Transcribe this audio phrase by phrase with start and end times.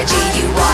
[0.00, 0.69] in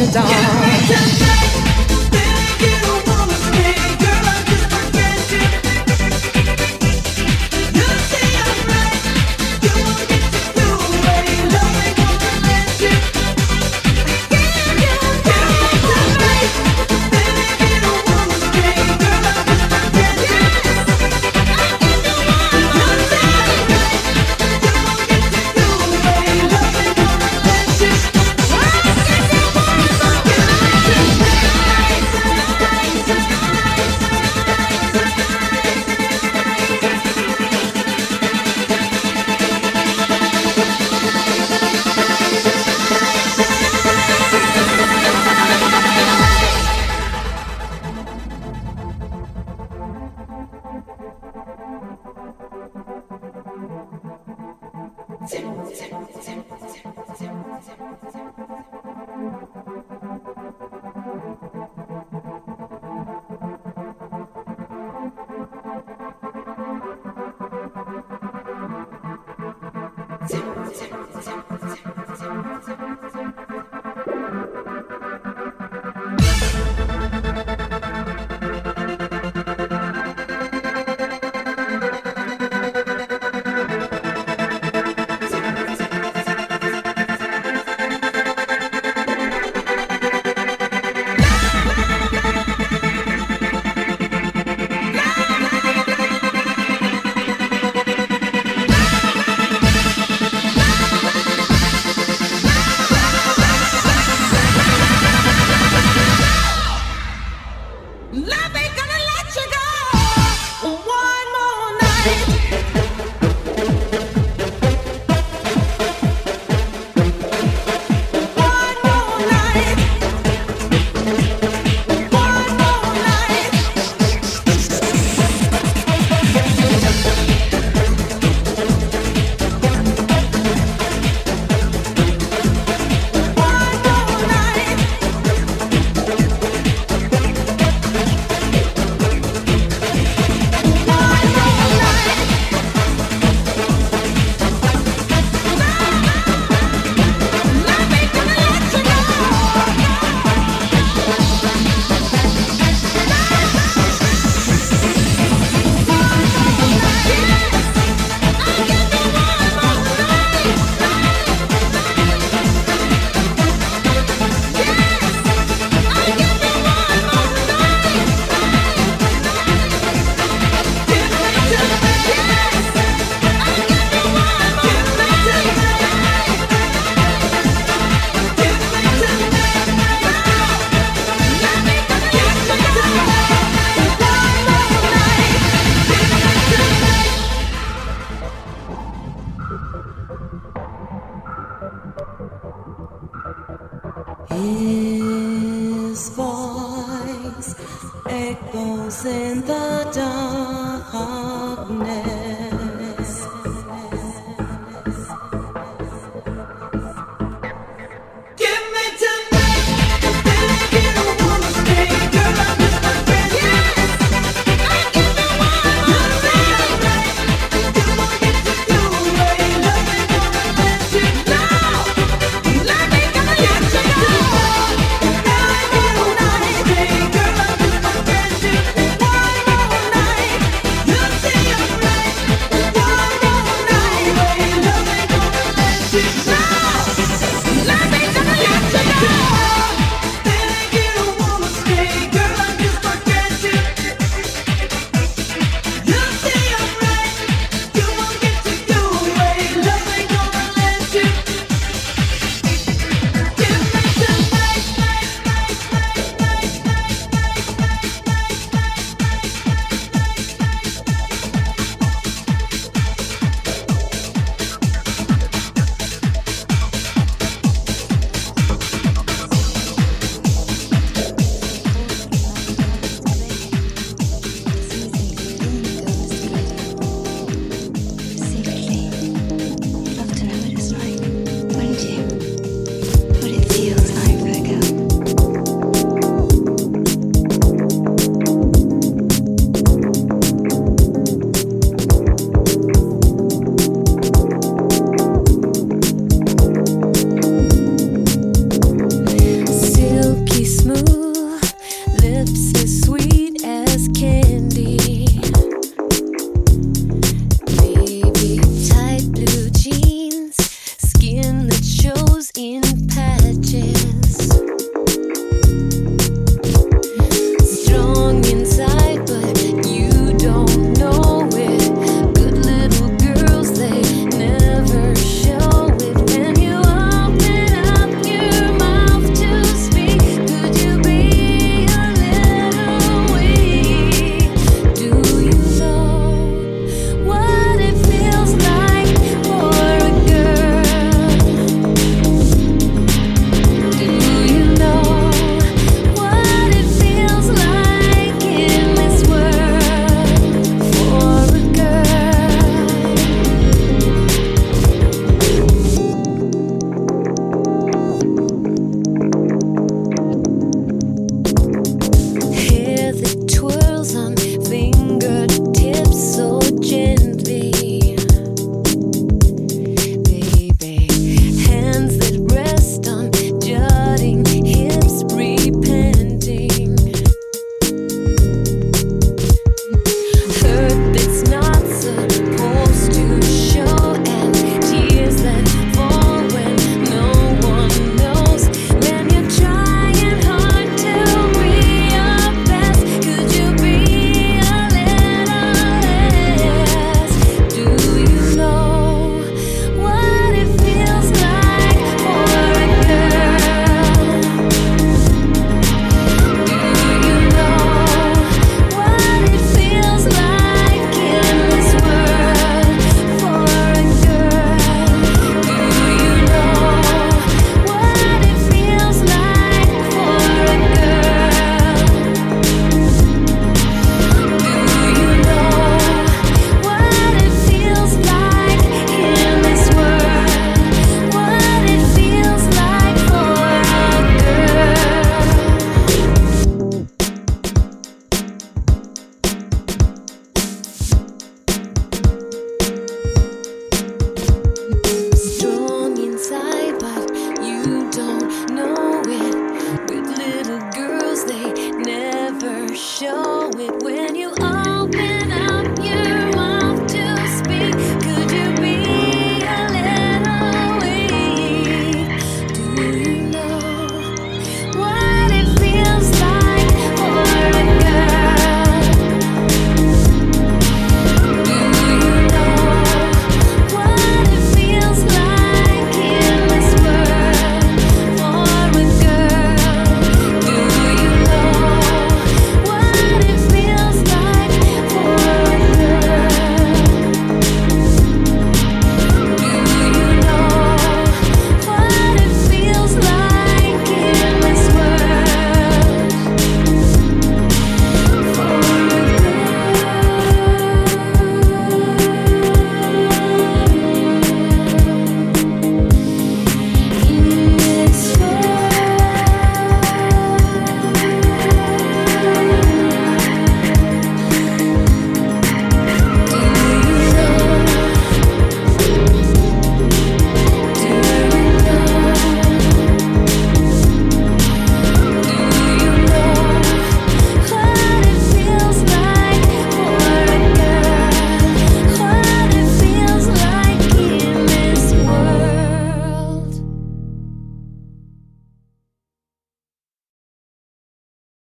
[0.00, 1.29] the darkness.